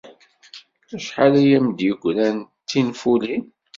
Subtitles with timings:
[0.95, 3.45] Acḥal ay am-d-yeggran d tinfulin?